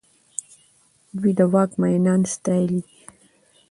[1.19, 2.99] دوی د واک مينان ستايلي دي.